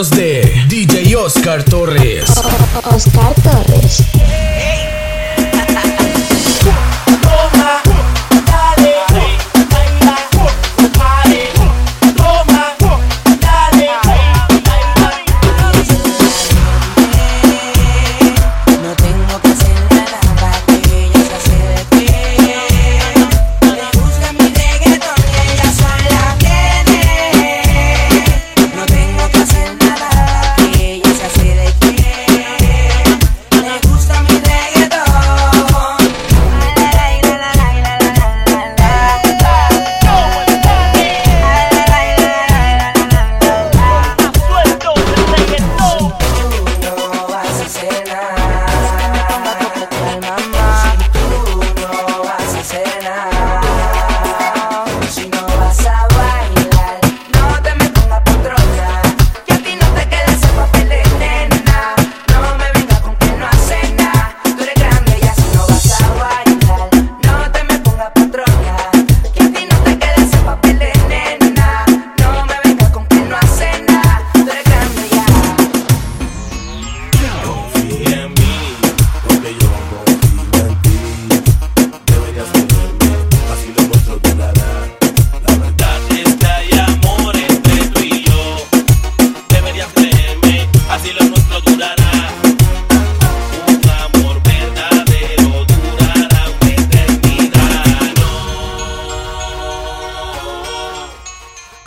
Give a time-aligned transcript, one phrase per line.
[0.00, 2.30] manos de DJ Oscar Torres.
[2.84, 3.69] Oscar Torres.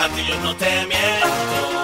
[0.04, 1.83] a ti yo no te miento.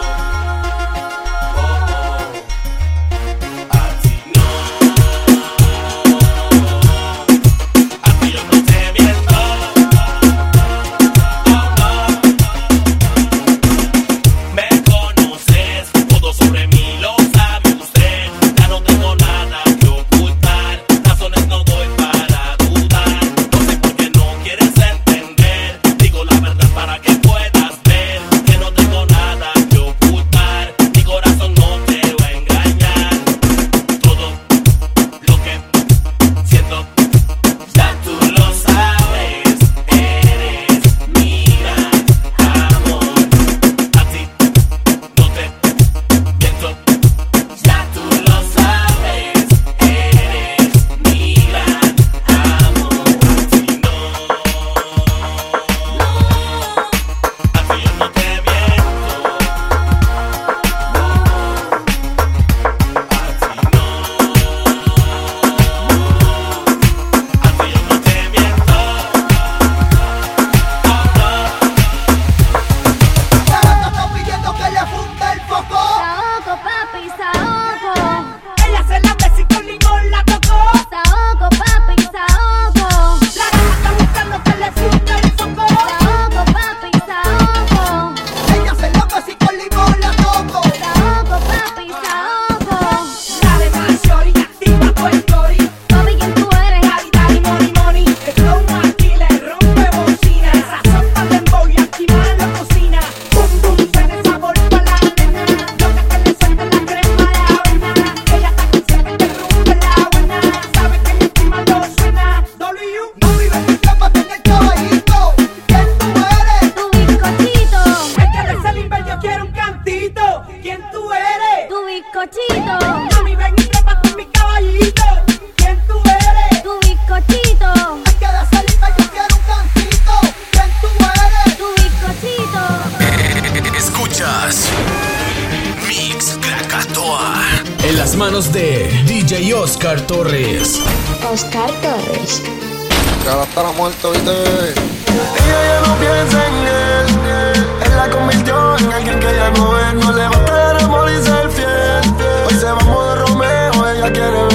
[154.10, 154.49] Get around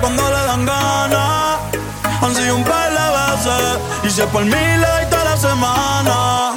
[0.00, 1.58] cuando le dan ganas.
[2.22, 6.54] Han sido un par de veces y se por mí le toda la semana.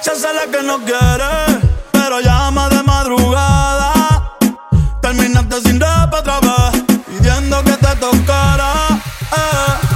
[0.00, 1.60] Se hace la que no quiere,
[1.92, 4.36] pero llama de madrugada.
[5.00, 8.72] Terminaste sin rap otra vez, pidiendo que te tocara.
[9.32, 9.93] Eh.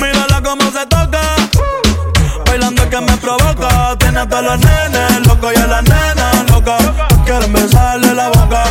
[0.00, 1.20] mírala cómo se toca.
[2.46, 3.96] Bailando es que me provoca.
[3.98, 6.76] Tiene hasta los nenes locos y a la nena loca.
[7.24, 8.64] Quieren besarle la boca.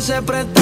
[0.00, 0.57] se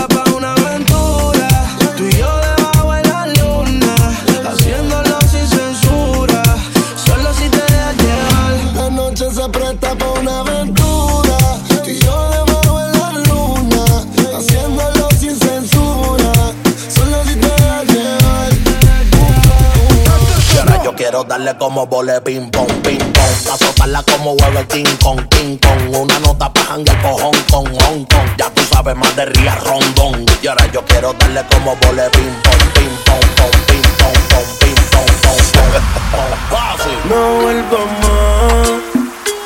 [21.16, 23.50] Quiero darle como vole ping pong, ping pong.
[23.50, 25.96] Azotarla como huevo el King Kong, King Kong.
[25.96, 28.28] Una nota pa' jangar con Hong Kong, Hong Kong.
[28.36, 30.26] Ya tú sabes más de Ría Rondón.
[30.42, 34.58] Y ahora yo quiero darle como vole ping pong, ping pong, pong, ping pong, pong,
[34.60, 35.72] ping pong, pong, pong,
[36.12, 37.08] pong, pong.
[37.08, 38.68] No vuelvo más,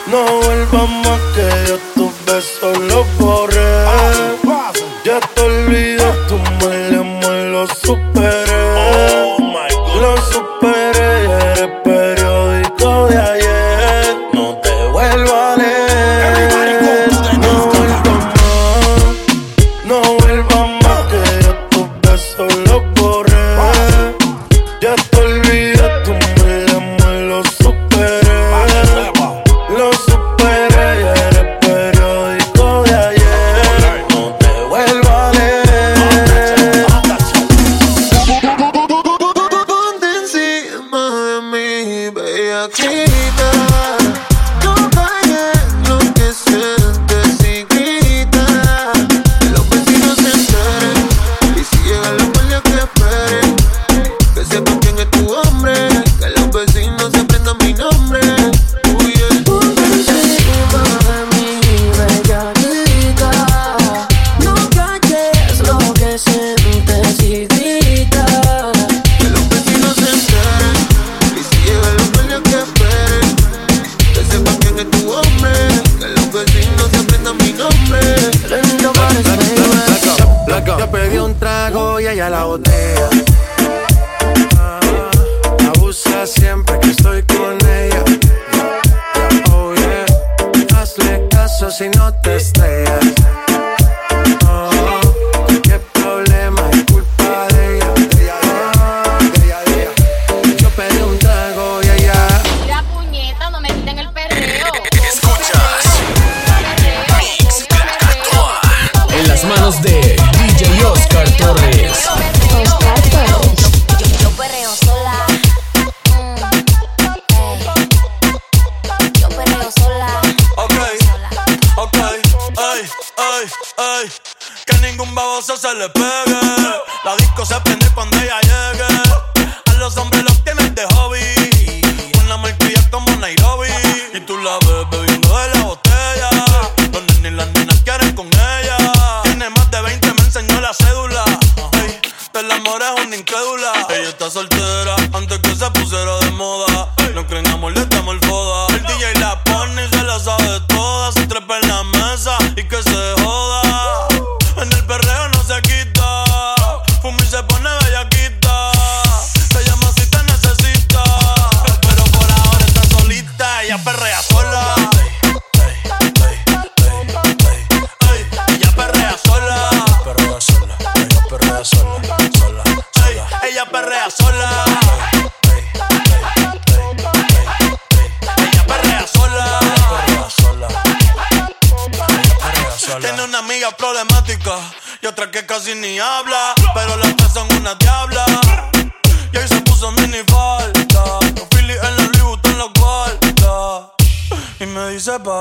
[0.08, 1.00] no vuelvo más.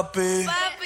[0.01, 0.45] puppy.
[0.45, 0.78] papi.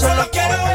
[0.00, 0.69] solo quiero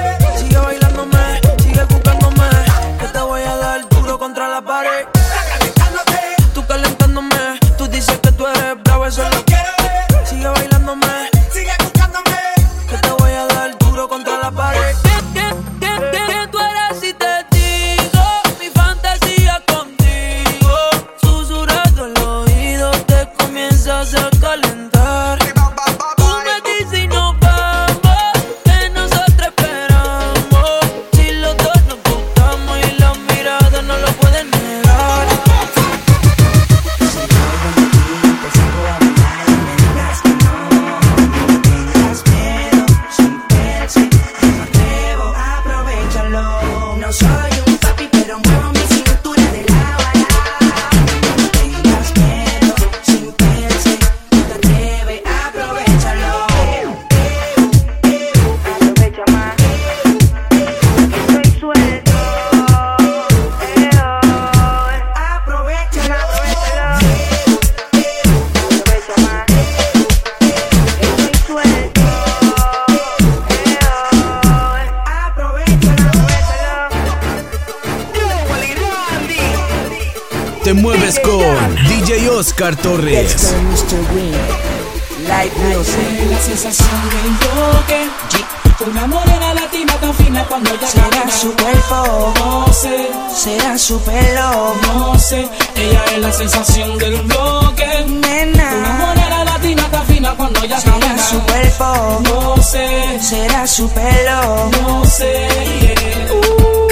[102.30, 104.70] No sé, será su pelo.
[104.82, 105.48] No sé,
[105.82, 106.34] yeah.
[106.34, 106.85] uh.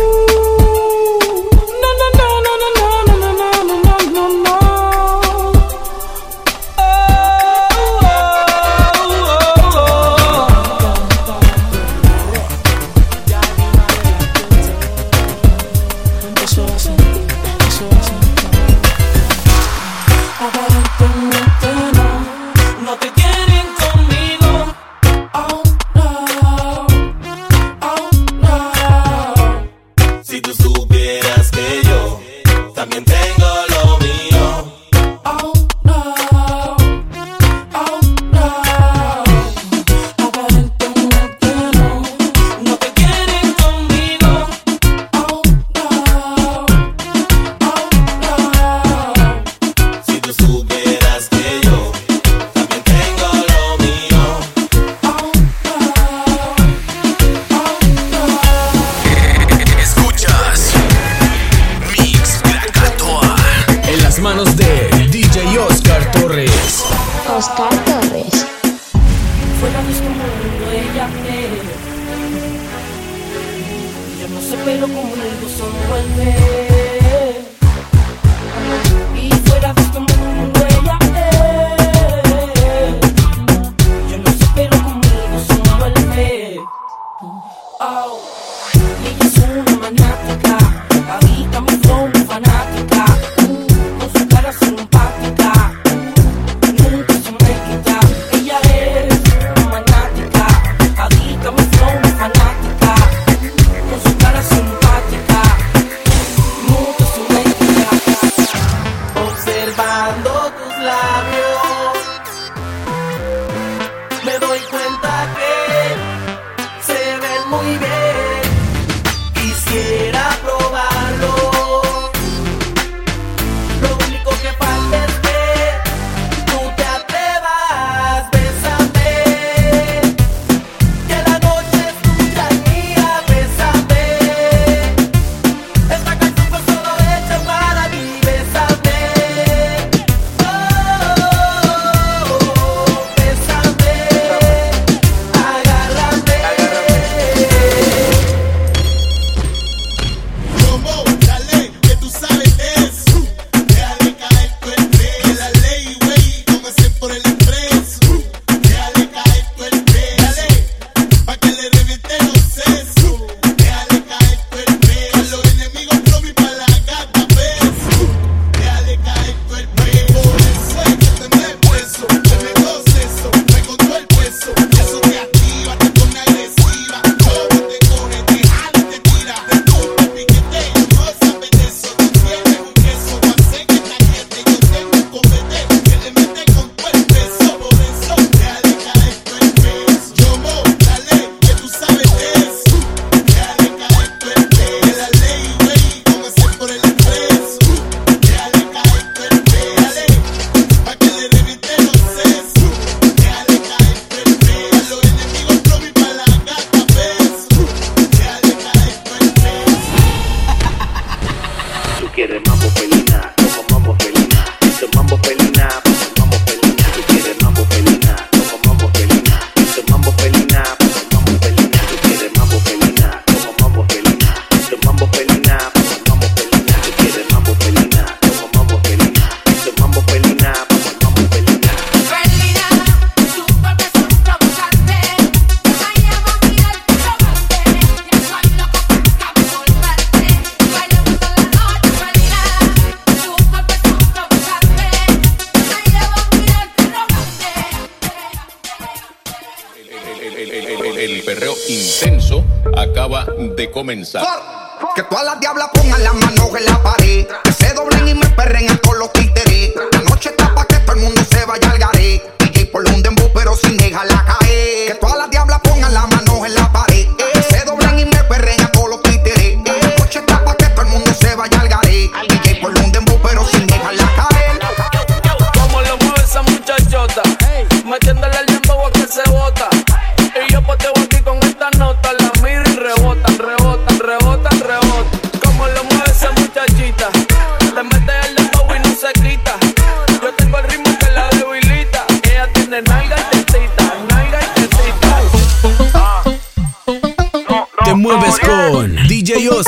[254.95, 257.25] Que todas las diablas pongan las manos en la pared.
[257.43, 259.71] Que se doblen y me perren a todos los títeres.
[259.91, 262.21] La noche está pa' que todo el mundo se vaya al garé.
[262.39, 264.87] DJ por un dembow pero sin dejarla caer.
[264.87, 265.29] Que todas las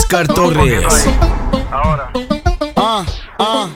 [0.05, 1.07] Oscar Torres.
[1.71, 2.11] Ahora.
[2.75, 3.03] Ah,
[3.39, 3.69] ah.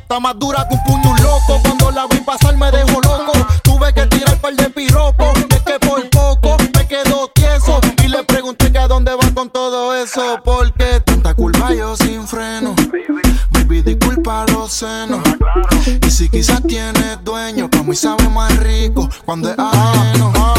[0.00, 1.60] Está más dura que un puño loco.
[1.62, 3.32] Cuando la vi pasar me dejó loco.
[3.62, 5.30] Tuve que tirar par de piropo.
[5.50, 7.80] Es que por poco me quedo tieso.
[8.02, 10.40] Y le pregunté que a dónde va con todo eso.
[10.42, 12.74] Porque tanta culpa yo sin freno.
[13.50, 15.20] Baby, disculpa los senos.
[16.06, 20.32] Y si quizás tienes dueño, como y sabe más rico cuando es ajeno.
[20.34, 20.57] Ah,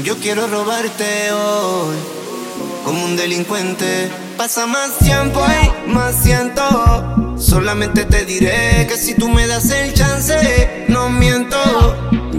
[0.00, 1.96] Yo quiero robarte hoy,
[2.82, 4.10] como un delincuente.
[4.38, 5.44] Pasa más tiempo
[5.86, 7.36] y más siento.
[7.36, 11.58] Solamente te diré que si tú me das el chance, no miento.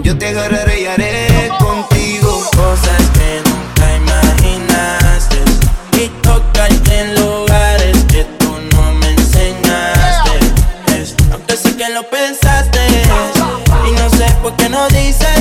[0.02, 5.36] Yo te agarraré y haré contigo cosas que nunca imaginaste.
[6.02, 10.32] Y tocarte en lugares que tú no me enseñaste.
[10.98, 12.80] Es, aunque sé que lo pensaste,
[13.88, 15.33] y no sé por qué no dices.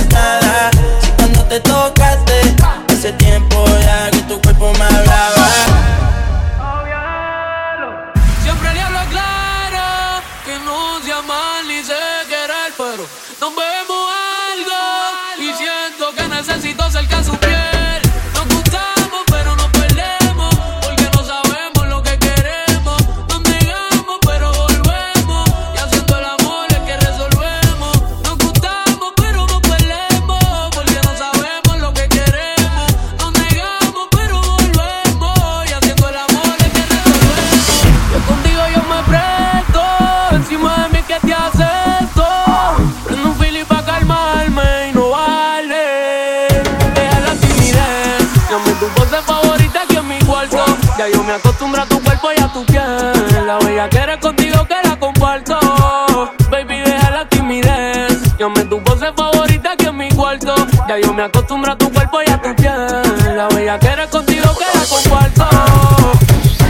[61.16, 63.36] Me acostumbro a tu cuerpo y a tu piel.
[63.36, 65.46] La bella que eres contigo que la comparto.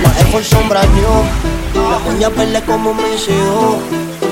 [0.03, 1.23] Bajé por sombra yo.
[1.73, 3.79] La uña verde como me llegó.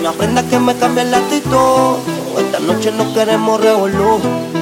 [0.02, 1.96] Una prenda que me cambia el actitud.
[2.38, 4.20] Esta noche no queremos revolú.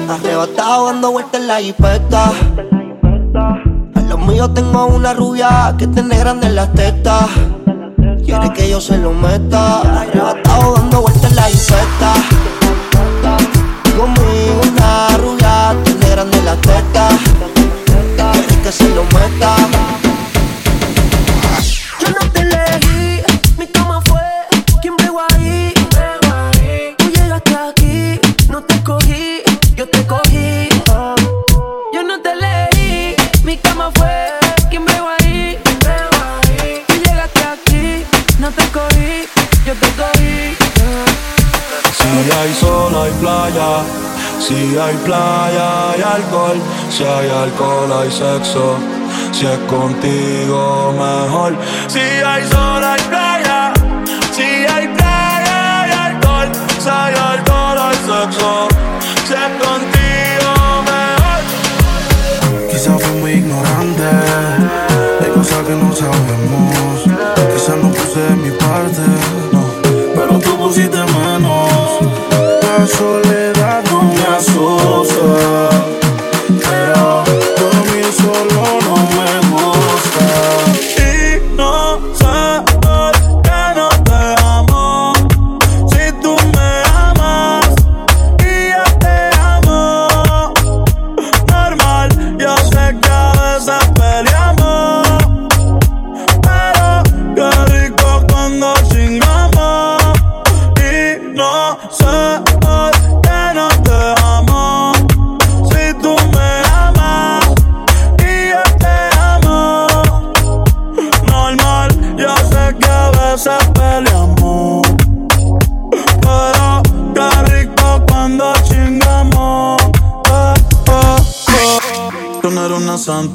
[0.08, 2.30] Arrebatado dando vueltas en la hipeta.
[3.96, 7.26] A los míos tengo una rubia que tiene grandes las tetas.
[8.24, 9.80] Quiere que yo se lo meta.
[10.00, 12.14] Arrebatado dando vueltas en la hipeta.
[19.40, 19.46] Yo
[22.10, 23.22] no te leí,
[23.56, 24.20] mi cama fue.
[24.82, 25.72] quien me va a ir?
[25.96, 28.20] Venga ahí, tú llegaste aquí.
[28.50, 29.40] No te cogí,
[29.76, 30.68] yo te cogí.
[31.94, 34.28] Yo no te leí, mi cama fue.
[34.68, 35.58] quien me va a ir?
[35.86, 38.04] Venga ahí, tú llegaste aquí.
[38.40, 39.26] No te cogí,
[39.64, 40.54] yo te cogí.
[41.96, 43.84] Si hay sol, hay playa.
[44.38, 46.60] Si hay playa, hay alcohol.
[46.90, 48.99] Si hay alcohol, hay sexo.
[49.32, 51.56] Si es contigo mejor,
[51.88, 52.69] si hay sol.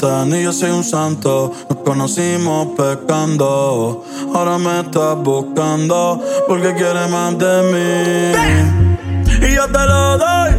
[0.05, 1.51] inocente, ni yo soy un santo.
[1.69, 9.47] Nos conocimos pecando, ahora me estás buscando porque quieres más de mí.
[9.47, 10.51] Y yo te lo doy,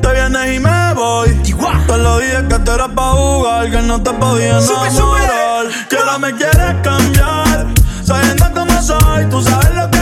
[0.00, 1.40] te vienes y me voy.
[1.86, 5.66] Te lo dije que te eras pa' jugar, que no te podía enamorar.
[5.88, 7.66] Que ahora me quieres cambiar,
[8.04, 9.93] sabiendo cómo soy, tú sabes lo que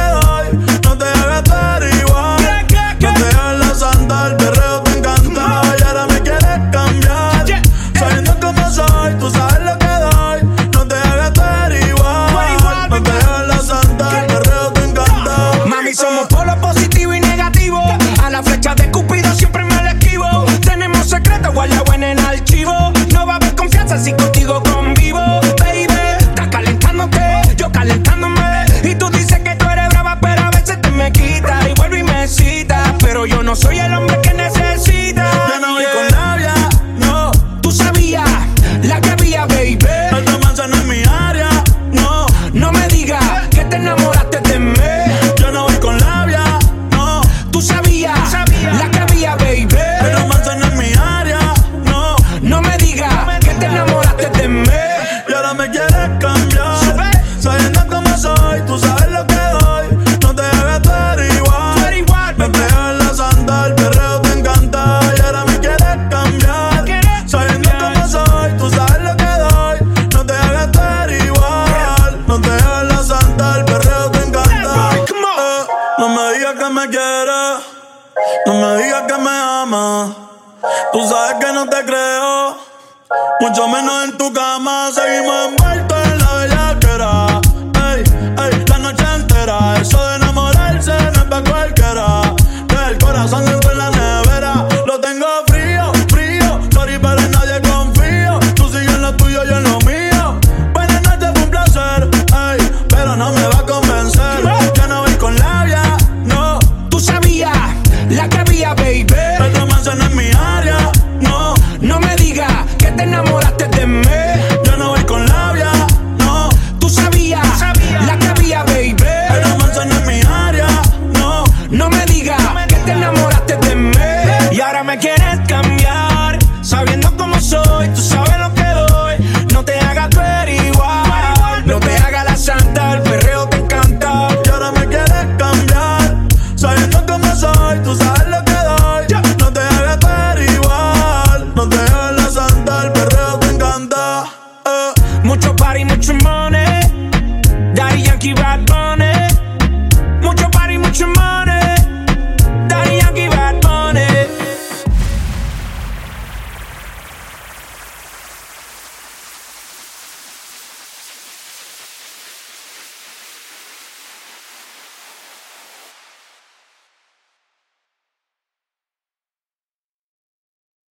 [83.42, 84.92] Mucho menos en tu cama.
[84.94, 85.61] Seguimos